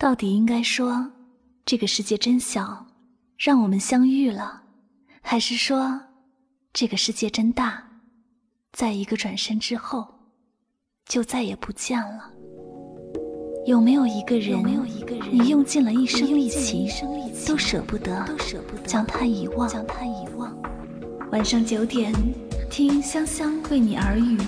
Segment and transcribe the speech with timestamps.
[0.00, 1.10] 到底应该说，
[1.66, 2.86] 这个世界真小，
[3.36, 4.62] 让我们相遇了，
[5.20, 6.00] 还是说，
[6.72, 7.86] 这个世界真大，
[8.72, 10.08] 在一个转身之后，
[11.04, 12.30] 就再也不见了？
[13.66, 14.58] 有没有一个人，
[15.30, 16.88] 你用尽了一生力气，
[17.46, 18.26] 都舍不得
[18.86, 19.68] 将他遗忘？
[21.30, 22.10] 晚上九点，
[22.70, 24.38] 听香香为你耳语，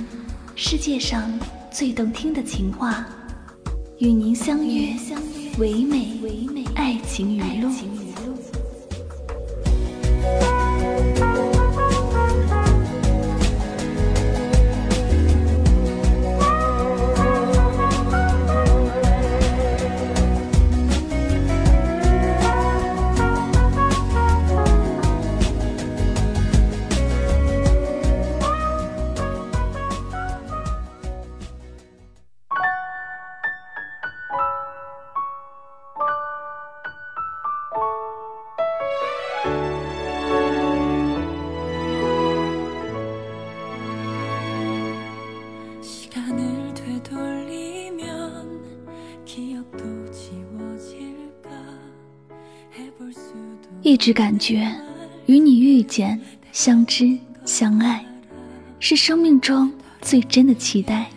[0.57, 1.31] 世界上
[1.71, 3.07] 最动听的情话，
[4.03, 4.89] 与您相约。
[5.59, 8.12] 唯美爱情语录。
[53.93, 54.75] 一直感觉，
[55.27, 56.19] 与你遇见、
[56.51, 58.03] 相知、相爱，
[58.81, 61.11] 是生命中最真的期待。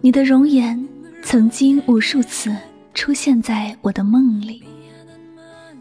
[0.00, 0.84] 你的容颜
[1.22, 2.52] 曾经无数次
[2.92, 4.64] 出现在我的梦里，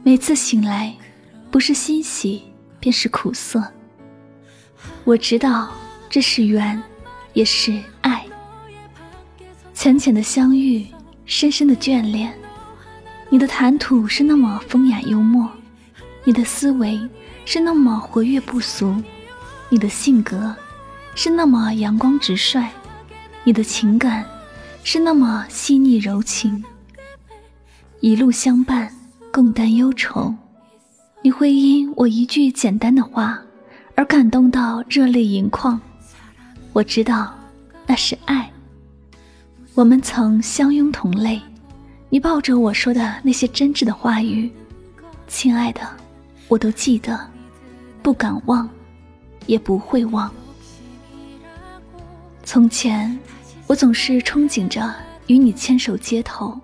[0.03, 0.95] 每次醒来，
[1.49, 2.43] 不是欣喜，
[2.79, 3.65] 便是苦涩。
[5.03, 5.71] 我知道
[6.07, 6.79] 这是缘，
[7.33, 8.23] 也是爱。
[9.73, 10.85] 浅浅的相遇，
[11.25, 12.31] 深深的眷恋。
[13.31, 15.49] 你的谈吐是那么风雅幽默。
[16.29, 17.01] 你的思维
[17.43, 18.95] 是那么活跃不俗，
[19.67, 20.55] 你的性格
[21.15, 22.69] 是那么阳光直率，
[23.43, 24.23] 你的情感
[24.83, 26.63] 是那么细腻柔情。
[27.99, 28.93] 一路相伴，
[29.31, 30.35] 共担忧愁，
[31.23, 33.41] 你会因我一句简单的话
[33.95, 35.81] 而感动到热泪盈眶。
[36.73, 37.33] 我知道，
[37.87, 38.47] 那是爱。
[39.73, 41.41] 我们曾相拥同泪，
[42.07, 44.47] 你抱着我说的那些真挚的话语，
[45.27, 45.81] 亲爱的。
[46.49, 47.17] 我都记得，
[48.01, 48.67] 不敢忘，
[49.45, 50.29] 也不会忘。
[52.43, 53.17] 从前，
[53.67, 54.93] 我总是憧憬着
[55.27, 56.59] 与你牵手街头，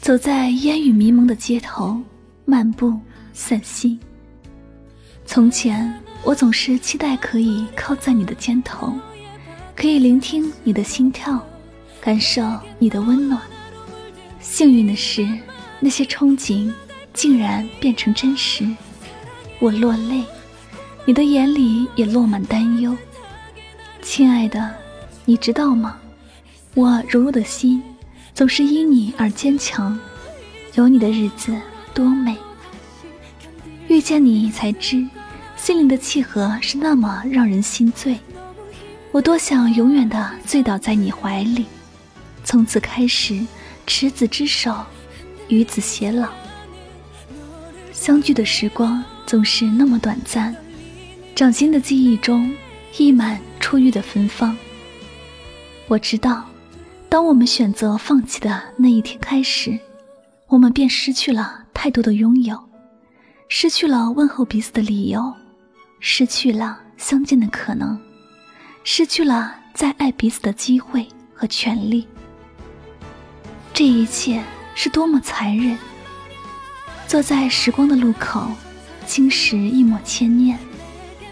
[0.00, 2.02] 走在烟雨迷蒙的街头，
[2.44, 2.98] 漫步
[3.32, 3.98] 散心。
[5.24, 5.94] 从前，
[6.24, 8.92] 我总是期待可以靠在你的肩头，
[9.76, 11.40] 可以聆听你的心跳，
[12.00, 12.42] 感受
[12.80, 13.40] 你的温暖。
[14.40, 15.24] 幸运的是，
[15.78, 16.72] 那些憧憬。
[17.16, 18.68] 竟然变成真实，
[19.58, 20.22] 我落泪，
[21.06, 22.94] 你的眼里也落满担忧。
[24.02, 24.70] 亲爱的，
[25.24, 25.96] 你知道吗？
[26.74, 27.82] 我柔弱的心
[28.34, 29.98] 总是因你而坚强，
[30.74, 31.58] 有你的日子
[31.94, 32.36] 多美。
[33.88, 35.08] 遇见你才知，
[35.56, 38.18] 心灵的契合是那么让人心醉。
[39.10, 41.64] 我多想永远的醉倒在你怀里，
[42.44, 43.40] 从此开始
[43.86, 44.84] 执子之手，
[45.48, 46.28] 与子偕老。
[48.06, 50.54] 相聚的时光总是那么短暂，
[51.34, 52.54] 掌心的记忆中
[52.98, 54.56] 溢满初遇的芬芳。
[55.88, 56.48] 我知道，
[57.08, 59.76] 当我们选择放弃的那一天开始，
[60.46, 62.56] 我们便失去了太多的拥有，
[63.48, 65.34] 失去了问候彼此的理由，
[65.98, 67.98] 失去了相见的可能，
[68.84, 72.06] 失去了再爱彼此的机会和权利。
[73.74, 74.40] 这一切
[74.76, 75.76] 是多么残忍！
[77.08, 78.50] 坐在时光的路口，
[79.06, 80.58] 轻拾一抹牵念，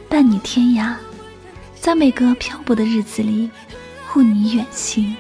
[0.09, 0.95] 伴你天涯，
[1.75, 3.51] 在每个漂泊的日子里，
[4.07, 5.15] 护你远行。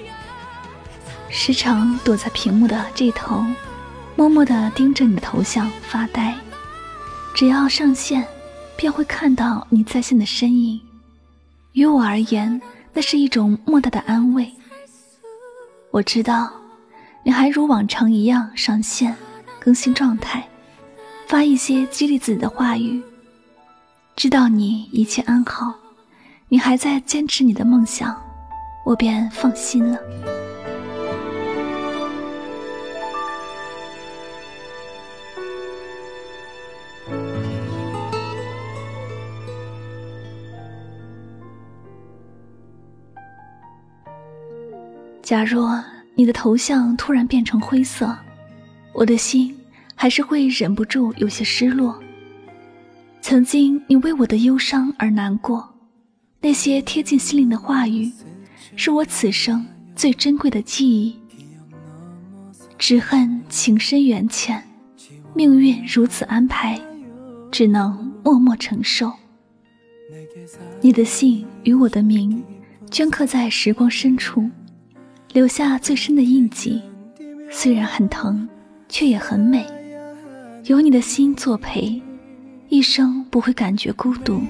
[1.28, 3.44] 时常躲在屏幕的这头，
[4.14, 6.32] 默默地盯着你的头像发呆。
[7.34, 8.24] 只要上线，
[8.76, 10.80] 便会看到你在线的身影。
[11.72, 14.48] 于我而言，那是一种莫大的安慰。
[15.90, 16.48] 我知道，
[17.24, 19.16] 你还如往常一样上线。
[19.64, 20.46] 更新状态，
[21.26, 23.02] 发一些激励自己的话语。
[24.14, 25.74] 知道你一切安好，
[26.50, 28.14] 你还在坚持你的梦想，
[28.84, 29.98] 我便放心了。
[45.22, 45.82] 假若
[46.14, 48.14] 你的头像突然变成灰色。
[48.94, 49.54] 我的心
[49.94, 52.00] 还是会忍不住有些失落。
[53.20, 55.68] 曾经你为我的忧伤而难过，
[56.40, 58.10] 那些贴近心灵的话语，
[58.76, 61.18] 是我此生最珍贵的记忆。
[62.78, 64.62] 只恨情深缘浅，
[65.34, 66.80] 命运如此安排，
[67.50, 69.10] 只能默默承受。
[70.80, 72.44] 你的姓与我的名，
[72.90, 74.48] 镌刻在时光深处，
[75.32, 76.82] 留下最深的印记。
[77.50, 78.46] 虽然很疼，
[78.94, 79.66] 却也很美。
[80.66, 82.00] 有你的心作陪，
[82.68, 84.40] 一生不会感觉孤独。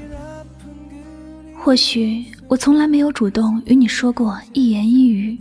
[1.57, 5.39] 或许我从来没有主动与你说过一言一语，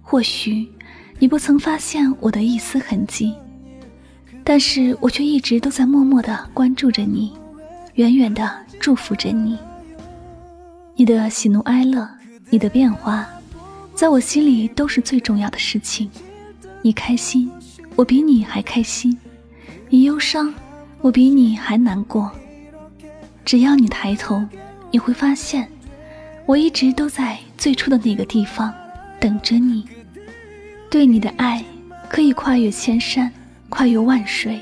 [0.00, 0.66] 或许
[1.18, 3.34] 你不曾发现我的一丝痕迹，
[4.42, 7.34] 但是我却一直都在默默的关注着你，
[7.96, 8.50] 远远的
[8.80, 9.58] 祝福着你。
[10.96, 12.08] 你的喜怒哀乐，
[12.48, 13.28] 你的变化，
[13.94, 16.10] 在我心里都是最重要的事情。
[16.80, 17.50] 你开心，
[17.96, 19.12] 我比你还开心；
[19.88, 20.52] 你忧伤，
[21.00, 22.30] 我比你还难过。
[23.44, 24.42] 只要你抬头，
[24.90, 25.68] 你会发现，
[26.46, 28.72] 我一直都在最初的那个地方
[29.18, 29.86] 等着你。
[30.90, 31.64] 对你的爱，
[32.08, 33.30] 可以跨越千山，
[33.68, 34.60] 跨越万水，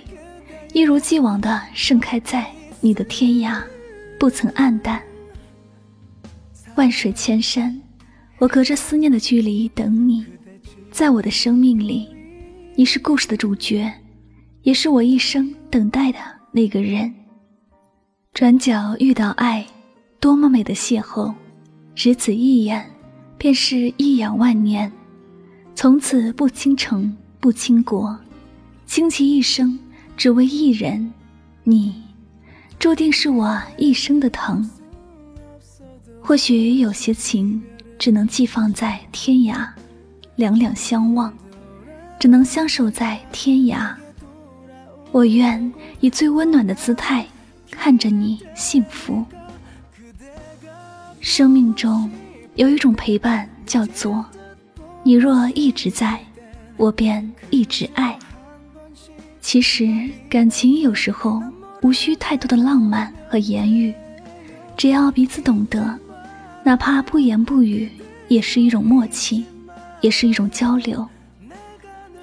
[0.72, 2.46] 一如既往的盛开在
[2.80, 3.62] 你的天涯，
[4.18, 5.00] 不曾黯淡。
[6.76, 7.80] 万水千山，
[8.38, 10.24] 我隔着思念的距离等你。
[10.90, 12.08] 在我的生命里，
[12.78, 13.92] 你是故事的主角，
[14.62, 16.18] 也是我一生等待的
[16.52, 17.12] 那个人。
[18.32, 19.66] 转角遇到爱，
[20.20, 21.34] 多么美的邂逅！
[21.96, 22.88] 只此一眼，
[23.36, 24.92] 便是一眼万年。
[25.74, 28.16] 从此不倾城，不倾国，
[28.86, 29.76] 倾其一生，
[30.16, 31.12] 只为一人。
[31.64, 32.00] 你，
[32.78, 34.70] 注定是我一生的疼。
[36.20, 37.60] 或许有些情，
[37.98, 39.68] 只能寄放在天涯，
[40.36, 41.36] 两两相望，
[42.18, 43.92] 只能相守在天涯。
[45.12, 47.24] 我愿以最温暖的姿态
[47.70, 49.24] 看着你幸福。
[51.20, 52.10] 生命中
[52.56, 54.24] 有一种陪伴，叫做
[55.02, 56.20] 你若一直在，
[56.76, 58.18] 我便一直爱。
[59.40, 59.88] 其实
[60.28, 61.42] 感情有时候
[61.82, 63.94] 无需太多的浪漫和言语，
[64.76, 65.98] 只要彼此懂得。
[66.64, 67.88] 哪怕不言不语，
[68.28, 69.46] 也是一种默契，
[70.02, 71.06] 也是一种交流。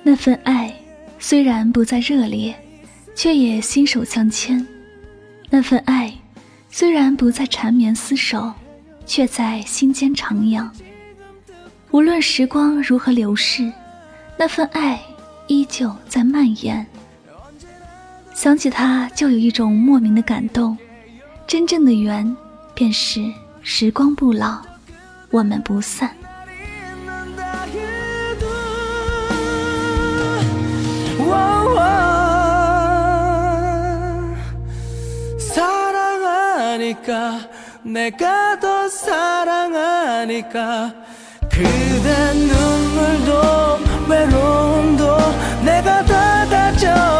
[0.07, 0.71] 那份爱
[1.17, 2.55] 虽然不再热烈，
[3.15, 4.63] 却也心手相牵；
[5.49, 6.13] 那份爱
[6.69, 8.53] 虽然不再缠绵厮守，
[9.07, 10.69] 却在心间徜徉。
[11.89, 13.73] 无论时光如何流逝，
[14.37, 15.01] 那份爱
[15.47, 16.85] 依旧在蔓延。
[18.35, 20.77] 想起他，就有一种莫名的感动。
[21.47, 22.37] 真正的缘，
[22.75, 23.25] 便是。
[23.63, 24.61] 时光不老，
[25.31, 26.15] 我们不散。
[36.75, 37.39] 사랑하니까
[37.83, 40.93] 내가 더 사랑하니까.
[41.49, 43.79] 그대 눈물도
[44.09, 45.17] 외로움도
[45.63, 47.14] 내가 다 다져.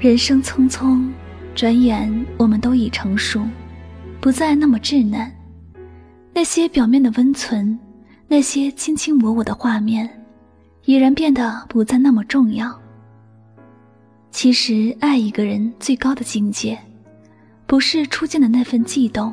[0.00, 1.08] 人生匆匆，
[1.54, 3.48] 转眼我们都已成熟，
[4.20, 5.43] 不再那么稚嫩。
[6.34, 7.78] 那些表面的温存，
[8.26, 10.10] 那些卿卿我我的画面，
[10.84, 12.76] 已然变得不再那么重要。
[14.32, 16.76] 其实，爱一个人最高的境界，
[17.68, 19.32] 不是初见的那份悸动，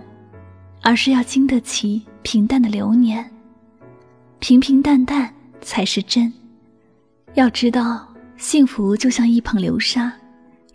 [0.84, 3.28] 而是要经得起平淡的流年。
[4.38, 6.32] 平平淡淡才是真。
[7.34, 10.14] 要知道，幸福就像一捧流沙。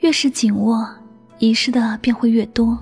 [0.00, 0.87] 越是紧握，
[1.38, 2.76] 遗失的便会越多。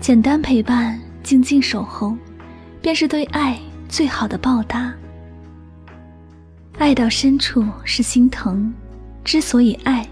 [0.00, 2.16] 简单陪伴，静静守候，
[2.80, 3.58] 便是对爱
[3.88, 4.92] 最好的报答。
[6.78, 8.72] 爱到深处是心疼，
[9.24, 10.08] 之所以爱，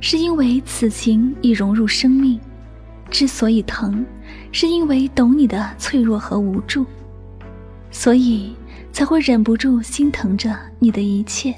[0.00, 2.38] 是因为此情已融入生命；
[3.10, 4.04] 之所以疼，
[4.52, 6.86] 是因为懂你的脆弱和无助，
[7.90, 8.54] 所以
[8.92, 11.54] 才会忍不住心疼着你的一切。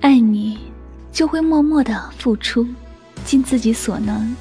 [0.00, 0.58] 爱你。
[1.12, 2.64] 就会默默的付出，
[3.24, 4.32] 尽自己所能，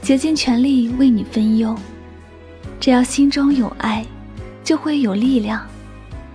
[0.00, 1.76] 竭尽全力为你分忧。
[2.78, 4.06] 只要心中有爱，
[4.64, 5.66] 就会有力量。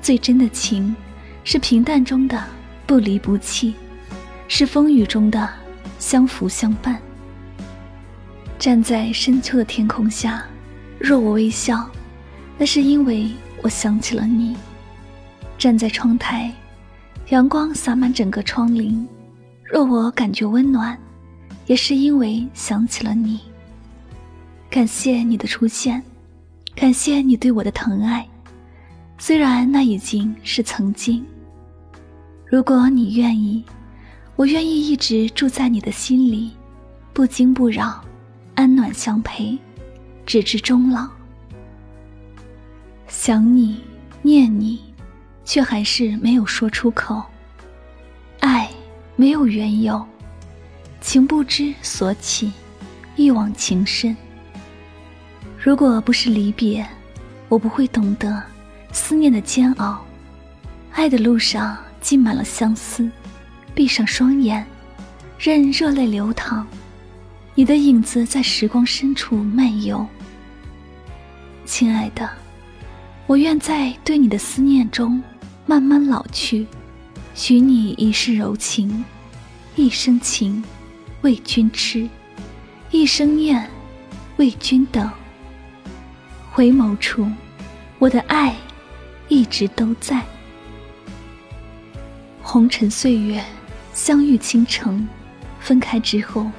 [0.02, 0.96] 最真的情，
[1.44, 2.44] 是平淡中的
[2.86, 3.74] 不离不弃，
[4.48, 5.50] 是风雨中的
[6.00, 6.98] 相扶相伴。
[8.58, 10.44] 站在深秋的天空下，
[11.00, 11.90] 若我微笑，
[12.58, 13.30] 那是因为
[13.62, 14.56] 我想起了你。
[15.58, 16.54] 站在窗台，
[17.30, 19.06] 阳光洒满整个窗棂，
[19.64, 20.98] 若我感觉温暖，
[21.66, 23.42] 也是因为想起了你。
[24.70, 26.02] 感谢你的出现，
[26.78, 28.24] 感谢你对我的疼爱，
[29.18, 31.26] 虽然那已经是曾经。
[32.46, 33.66] 如果你愿意，
[34.36, 36.52] 我愿意一直住在你的心里，
[37.14, 38.00] 不惊不扰。
[38.54, 39.58] 安暖相陪，
[40.24, 41.08] 直至终老。
[43.08, 43.82] 想你，
[44.22, 44.80] 念你，
[45.44, 47.24] 却还是没有说出口。
[48.40, 48.70] 爱
[49.16, 50.06] 没有缘由，
[51.02, 52.52] 情不知所起，
[53.16, 54.16] 一往情深。
[55.68, 56.88] 如果不是离别，
[57.50, 58.42] 我不会懂得
[58.94, 60.02] 思念的煎熬。
[60.94, 63.12] 爱的路上浸满了相思，
[63.76, 64.66] 闭上双眼，
[65.38, 66.66] 任热泪流淌。
[67.54, 70.08] 你的影子在时光深处漫游，
[71.66, 72.30] 亲爱的，
[73.26, 75.22] 我愿在对你的思念中
[75.66, 76.66] 慢慢老去，
[77.36, 79.04] 许你一世柔情，
[79.76, 80.64] 一生情
[81.24, 82.08] 为君痴，
[82.90, 83.70] 一生念
[84.38, 85.12] 为君等。
[86.58, 87.30] 回眸处，
[88.00, 88.56] 我的爱
[89.28, 90.24] 一直都在。
[92.42, 93.44] 红尘岁月，
[93.94, 95.08] 相遇倾城，
[95.60, 96.50] 分开之后。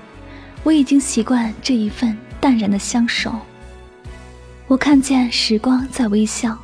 [0.63, 3.35] 我已经习惯这一份淡然的相守。
[4.69, 6.57] 我看见时光在微笑，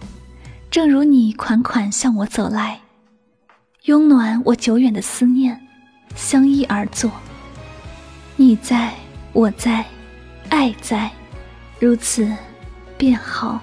[0.71, 2.79] 正如你款款向我走来，
[3.87, 5.61] 拥暖我久远的思念，
[6.15, 7.11] 相依而坐。
[8.37, 8.95] 你在，
[9.33, 9.85] 我在，
[10.51, 11.11] 爱在，
[11.81, 12.31] 如此
[13.05, 13.61] 越好。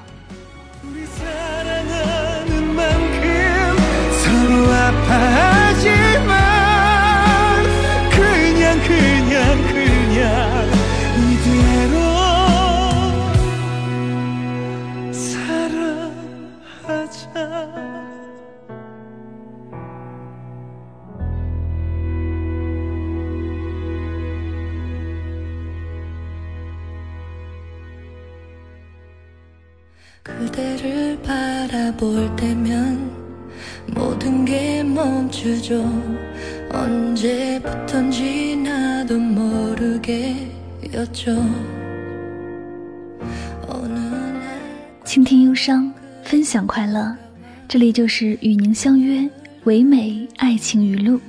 [45.03, 45.91] 倾听忧伤，
[46.23, 47.17] 分享快乐，
[47.67, 49.27] 这里就是与您相约
[49.63, 51.19] 唯美爱情语录。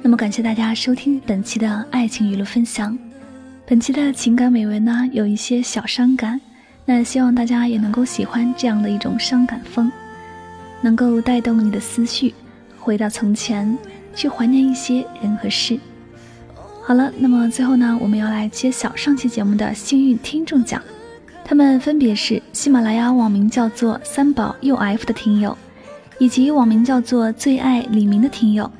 [0.00, 2.98] 那么感谢大家收听本期的爱情语录分享。
[3.66, 6.40] 本期的情感美文呢，有一些小伤感。
[6.86, 9.90] 那希望大家也能够喜欢这样的一种伤感风，
[10.82, 12.34] 能够带动你的思绪
[12.78, 13.76] 回到从前，
[14.14, 15.78] 去怀念一些人和事。
[16.82, 20.82] 好了，那么最后呢，我们要来揭晓上期节目的幸运听众奖，
[21.42, 25.56] 他们分别是喜马拉雅网名叫做三宝又 F 的听友，
[26.18, 28.70] 以及网名叫做最爱李明的听友。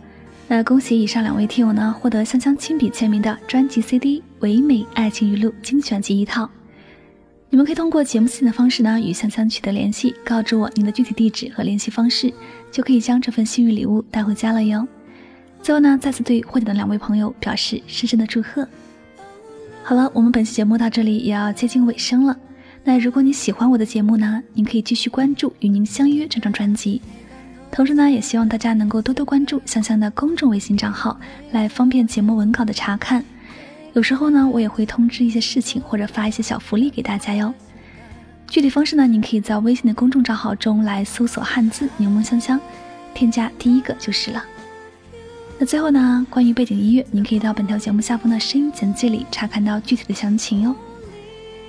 [0.46, 6.46] 那恭喜以上两位听友呢，获得香香亲笔签名的专辑 CD《唯美爱情语录精选集》一套。
[7.54, 12.34] 你们可以通过节目信的方式呢，与香香取得联系，告知我您的具体地址和联系方式，
[12.72, 14.84] 就可以将这份幸运礼物带回家了哟。
[15.62, 18.66] 最后呢，再次对获奖的两位朋友表示深深的祝贺。
[19.84, 22.36] 好了，我们本期节目到这里也要接近尾声了。
[22.82, 27.00] 那如果你喜欢我的节目呢，您可以继续关注《与您相约》这张专辑，
[27.70, 31.16] 同时呢，也希望大家能够多多关注香香的公众微信账号，
[31.52, 33.24] 来方便节目文稿的查看。
[33.94, 37.54] 有时候呢，我也会通知一些事情或者发一些小福利给大家哟。
[38.46, 42.60] 具体方式呢，您可以在微信的公众账号中来搜索汉字“柠檬香香”，
[43.14, 44.44] 添加第一个就是了。
[45.58, 50.74] 那最后呢，关于背景音乐，您可以到本条节目下方的声音简介里查看到具体的详情哟。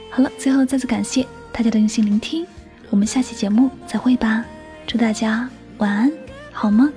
[0.10, 2.46] 好了，最后再次感谢大家的用心聆听，
[2.90, 4.44] 我们下期节目再会吧。
[4.88, 6.12] 祝大家晚安，
[6.52, 6.92] 好梦。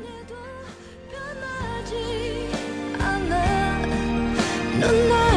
[4.78, 5.27] No, no.